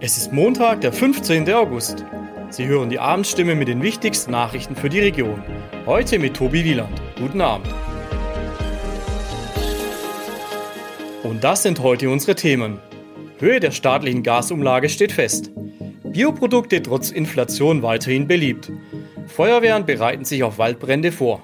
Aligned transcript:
Es 0.00 0.16
ist 0.16 0.32
Montag, 0.32 0.80
der 0.82 0.92
15. 0.92 1.52
August. 1.52 2.04
Sie 2.50 2.66
hören 2.66 2.88
die 2.88 3.00
Abendstimme 3.00 3.56
mit 3.56 3.66
den 3.66 3.82
wichtigsten 3.82 4.30
Nachrichten 4.30 4.76
für 4.76 4.88
die 4.88 5.00
Region. 5.00 5.42
Heute 5.86 6.20
mit 6.20 6.36
Tobi 6.36 6.62
Wieland. 6.62 7.02
Guten 7.18 7.40
Abend. 7.40 7.66
Und 11.24 11.42
das 11.42 11.64
sind 11.64 11.80
heute 11.80 12.10
unsere 12.10 12.36
Themen. 12.36 12.78
Höhe 13.40 13.58
der 13.58 13.72
staatlichen 13.72 14.22
Gasumlage 14.22 14.88
steht 14.88 15.10
fest. 15.10 15.50
Bioprodukte 16.04 16.80
trotz 16.80 17.10
Inflation 17.10 17.82
weiterhin 17.82 18.28
beliebt. 18.28 18.70
Feuerwehren 19.26 19.84
bereiten 19.84 20.24
sich 20.24 20.44
auf 20.44 20.58
Waldbrände 20.58 21.10
vor. 21.10 21.42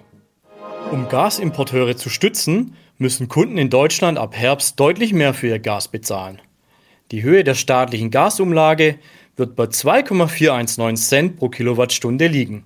Um 0.93 1.09
Gasimporteure 1.09 1.97
zu 1.97 2.09
stützen, 2.09 2.77
müssen 2.99 3.27
Kunden 3.27 3.59
in 3.59 3.69
Deutschland 3.69 4.17
ab 4.17 4.37
Herbst 4.37 4.79
deutlich 4.79 5.13
mehr 5.13 5.35
für 5.35 5.49
ihr 5.49 5.59
Gas 5.59 5.89
bezahlen. 5.89 6.41
Die 7.15 7.23
Höhe 7.23 7.45
der 7.45 7.55
staatlichen 7.55 8.11
Gasumlage 8.11 8.99
wird 9.37 9.55
bei 9.55 9.69
2,419 9.69 10.97
Cent 10.97 11.37
pro 11.37 11.49
Kilowattstunde 11.49 12.27
liegen. 12.27 12.65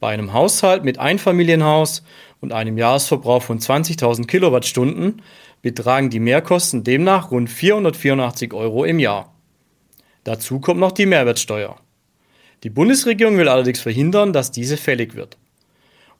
Bei 0.00 0.08
einem 0.08 0.32
Haushalt 0.32 0.82
mit 0.82 0.98
Einfamilienhaus 0.98 2.02
und 2.40 2.52
einem 2.52 2.76
Jahresverbrauch 2.76 3.44
von 3.44 3.60
20.000 3.60 4.26
Kilowattstunden 4.26 5.22
betragen 5.62 6.10
die 6.10 6.18
Mehrkosten 6.18 6.82
demnach 6.82 7.30
rund 7.30 7.48
484 7.48 8.52
Euro 8.54 8.84
im 8.84 8.98
Jahr. 8.98 9.32
Dazu 10.24 10.58
kommt 10.58 10.80
noch 10.80 10.90
die 10.90 11.06
Mehrwertsteuer. 11.06 11.76
Die 12.64 12.70
Bundesregierung 12.70 13.38
will 13.38 13.48
allerdings 13.48 13.78
verhindern, 13.78 14.32
dass 14.32 14.50
diese 14.50 14.78
fällig 14.78 15.14
wird. 15.14 15.38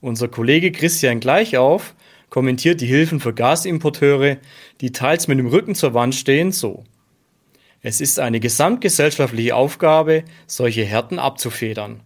Unser 0.00 0.28
Kollege 0.28 0.70
Christian 0.70 1.18
Gleichauf 1.18 1.96
kommentiert 2.28 2.80
die 2.80 2.86
Hilfen 2.86 3.18
für 3.18 3.34
Gasimporteure, 3.34 4.36
die 4.80 4.92
teils 4.92 5.26
mit 5.26 5.40
dem 5.40 5.48
Rücken 5.48 5.74
zur 5.74 5.94
Wand 5.94 6.14
stehen, 6.14 6.52
so. 6.52 6.84
Es 7.82 8.02
ist 8.02 8.20
eine 8.20 8.40
gesamtgesellschaftliche 8.40 9.56
Aufgabe, 9.56 10.24
solche 10.46 10.84
Härten 10.84 11.18
abzufedern. 11.18 12.00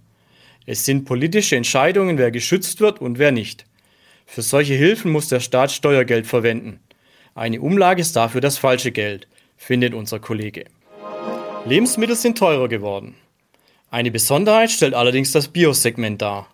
Es 0.67 0.85
sind 0.85 1.05
politische 1.05 1.57
Entscheidungen, 1.57 2.17
wer 2.17 2.31
geschützt 2.31 2.81
wird 2.81 3.01
und 3.01 3.19
wer 3.19 3.33
nicht. 3.33 3.67
Für 4.25 4.43
solche 4.43 4.75
Hilfen 4.75 5.11
muss 5.11 5.29
der 5.29 5.41
Staat 5.41 5.73
Steuergeld 5.73 6.27
verwenden. 6.27 6.79
Eine 7.35 7.61
Umlage 7.61 8.01
ist 8.01 8.15
dafür 8.15 8.41
das 8.41 8.57
falsche 8.57 8.93
Geld, 8.93 9.27
findet 9.57 9.95
unser 9.95 10.21
Kollege. 10.21 10.65
Lebensmittel 11.67 12.15
sind 12.15 12.39
teurer 12.39 12.69
geworden. 12.69 13.17
Eine 13.91 14.13
Besonderheit 14.13 14.71
stellt 14.71 14.95
allerdings 14.95 15.33
das 15.33 15.49
Biosegment 15.49 16.23
dar. 16.23 16.47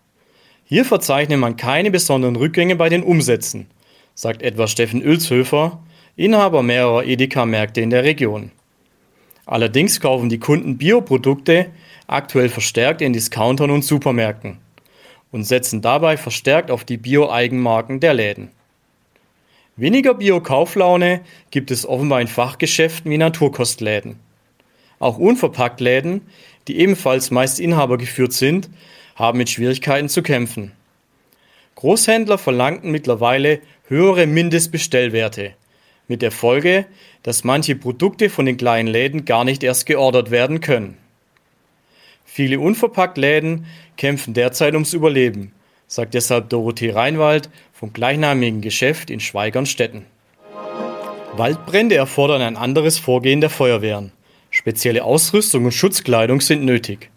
Hier 0.65 0.83
verzeichnet 0.83 1.37
man 1.37 1.57
keine 1.57 1.91
besonderen 1.91 2.35
Rückgänge 2.35 2.75
bei 2.75 2.89
den 2.89 3.03
Umsätzen, 3.03 3.67
sagt 4.15 4.41
etwa 4.41 4.67
Steffen 4.67 5.01
Ölzhöfer, 5.01 5.83
Inhaber 6.15 6.63
mehrerer 6.63 7.05
Edeka-Märkte 7.05 7.81
in 7.81 7.91
der 7.91 8.03
Region. 8.03 8.51
Allerdings 9.45 9.99
kaufen 9.99 10.29
die 10.29 10.39
Kunden 10.39 10.77
Bioprodukte 10.77 11.67
aktuell 12.07 12.49
verstärkt 12.49 13.01
in 13.01 13.13
Discountern 13.13 13.71
und 13.71 13.83
Supermärkten 13.83 14.57
und 15.31 15.45
setzen 15.45 15.81
dabei 15.81 16.17
verstärkt 16.17 16.71
auf 16.71 16.83
die 16.83 16.97
Bio-Eigenmarken 16.97 17.99
der 17.99 18.13
Läden. 18.13 18.49
Weniger 19.77 20.13
Bio-Kauflaune 20.13 21.21
gibt 21.49 21.71
es 21.71 21.87
offenbar 21.87 22.21
in 22.21 22.27
Fachgeschäften 22.27 23.09
wie 23.09 23.17
Naturkostläden. 23.17 24.19
Auch 24.99 25.17
Unverpacktläden, 25.17 26.21
die 26.67 26.77
ebenfalls 26.77 27.31
meist 27.31 27.59
Inhaber 27.59 27.97
geführt 27.97 28.33
sind, 28.33 28.69
haben 29.15 29.37
mit 29.39 29.49
Schwierigkeiten 29.49 30.09
zu 30.09 30.21
kämpfen. 30.21 30.73
Großhändler 31.75 32.37
verlangten 32.37 32.91
mittlerweile 32.91 33.61
höhere 33.87 34.27
Mindestbestellwerte, 34.27 35.55
mit 36.11 36.21
der 36.21 36.31
Folge, 36.31 36.85
dass 37.23 37.43
manche 37.43 37.75
Produkte 37.75 38.29
von 38.29 38.45
den 38.45 38.57
kleinen 38.57 38.87
Läden 38.87 39.25
gar 39.25 39.43
nicht 39.43 39.63
erst 39.63 39.87
geordert 39.87 40.29
werden 40.29 40.59
können. 40.59 40.97
Viele 42.25 42.59
Unverpacktläden 42.59 43.65
kämpfen 43.97 44.33
derzeit 44.33 44.73
ums 44.73 44.93
Überleben, 44.93 45.53
sagt 45.87 46.13
deshalb 46.13 46.49
Dorothee 46.49 46.91
Reinwald 46.91 47.49
vom 47.73 47.93
gleichnamigen 47.93 48.61
Geschäft 48.61 49.09
in 49.09 49.19
Schweigernstetten. 49.19 50.05
Waldbrände 51.33 51.95
erfordern 51.95 52.41
ein 52.41 52.57
anderes 52.57 52.99
Vorgehen 52.99 53.41
der 53.41 53.49
Feuerwehren. 53.49 54.11
Spezielle 54.49 55.05
Ausrüstung 55.05 55.65
und 55.65 55.71
Schutzkleidung 55.71 56.41
sind 56.41 56.65
nötig. 56.65 57.09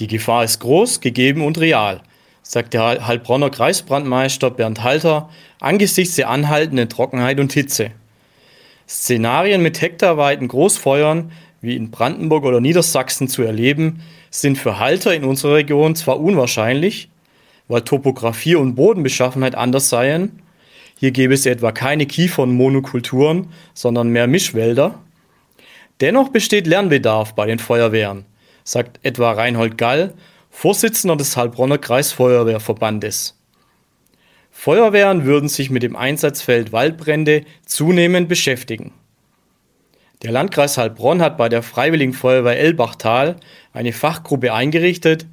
Die 0.00 0.08
Gefahr 0.08 0.42
ist 0.42 0.58
groß, 0.58 1.00
gegeben 1.00 1.44
und 1.44 1.58
real, 1.58 2.02
sagt 2.42 2.74
der 2.74 3.06
Heilbronner 3.06 3.50
Kreisbrandmeister 3.50 4.50
Bernd 4.50 4.82
Halter 4.82 5.28
angesichts 5.60 6.16
der 6.16 6.30
anhaltenden 6.30 6.88
Trockenheit 6.88 7.38
und 7.38 7.52
Hitze. 7.52 7.92
Szenarien 8.88 9.62
mit 9.62 9.80
hektarweiten 9.80 10.48
Großfeuern 10.48 11.32
wie 11.60 11.76
in 11.76 11.90
Brandenburg 11.90 12.44
oder 12.44 12.60
Niedersachsen 12.60 13.28
zu 13.28 13.42
erleben, 13.42 14.00
sind 14.30 14.58
für 14.58 14.78
Halter 14.78 15.14
in 15.14 15.24
unserer 15.24 15.54
Region 15.54 15.96
zwar 15.96 16.20
unwahrscheinlich, 16.20 17.10
weil 17.66 17.82
Topographie 17.82 18.54
und 18.54 18.76
Bodenbeschaffenheit 18.76 19.56
anders 19.56 19.88
seien. 19.88 20.40
Hier 20.96 21.10
gäbe 21.10 21.34
es 21.34 21.46
etwa 21.46 21.72
keine 21.72 22.06
Kiefernmonokulturen, 22.06 23.48
sondern 23.74 24.08
mehr 24.08 24.26
Mischwälder. 24.26 25.00
Dennoch 26.00 26.28
besteht 26.28 26.66
Lernbedarf 26.66 27.34
bei 27.34 27.46
den 27.46 27.58
Feuerwehren 27.58 28.24
sagt 28.68 29.00
etwa 29.02 29.32
Reinhold 29.32 29.78
Gall, 29.78 30.12
Vorsitzender 30.50 31.16
des 31.16 31.36
Heilbronner 31.36 31.78
Kreisfeuerwehrverbandes. 31.78 33.37
Feuerwehren 34.60 35.24
würden 35.24 35.48
sich 35.48 35.70
mit 35.70 35.84
dem 35.84 35.94
Einsatzfeld 35.94 36.72
Waldbrände 36.72 37.44
zunehmend 37.64 38.28
beschäftigen. 38.28 38.92
Der 40.24 40.32
Landkreis 40.32 40.76
Heilbronn 40.76 41.22
hat 41.22 41.36
bei 41.38 41.48
der 41.48 41.62
Freiwilligen 41.62 42.12
Feuerwehr 42.12 42.58
Elbachtal 42.58 43.36
eine 43.72 43.92
Fachgruppe 43.92 44.52
eingerichtet, 44.52 45.26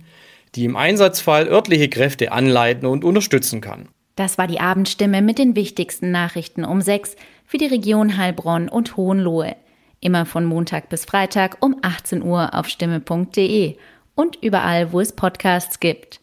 die 0.53 0.64
im 0.64 0.75
Einsatzfall 0.75 1.47
örtliche 1.47 1.90
Kräfte 1.90 2.31
anleiten 2.31 2.85
und 2.85 3.03
unterstützen 3.03 3.62
kann. 3.62 3.90
Das 4.16 4.38
war 4.38 4.46
die 4.46 4.59
Abendstimme 4.59 5.24
mit 5.24 5.40
den 5.40 5.56
wichtigsten 5.56 6.12
Nachrichten 6.12 6.64
um 6.64 6.81
sechs 6.81 7.16
für 7.47 7.58
die 7.58 7.66
Region 7.66 8.18
Heilbronn 8.18 8.69
und 8.69 8.96
Hohenlohe. 8.96 9.56
Immer 10.02 10.28
von 10.28 10.46
Montag 10.46 10.90
bis 10.90 11.06
Freitag 11.06 11.58
um 11.62 11.78
18 11.81 12.22
Uhr 12.22 12.53
auf 12.53 12.69
stimme.de 12.69 13.75
und 14.14 14.38
überall, 14.44 14.91
wo 14.91 15.00
es 15.00 15.14
Podcasts 15.14 15.80
gibt. 15.80 16.19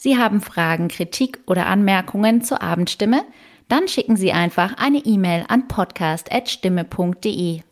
Sie 0.00 0.16
haben 0.16 0.40
Fragen, 0.40 0.86
Kritik 0.86 1.40
oder 1.46 1.66
Anmerkungen 1.66 2.40
zur 2.40 2.62
Abendstimme? 2.62 3.24
Dann 3.66 3.88
schicken 3.88 4.16
Sie 4.16 4.32
einfach 4.32 4.78
eine 4.78 4.98
E-Mail 4.98 5.44
an 5.48 5.66
podcast.stimme.de. 5.66 7.62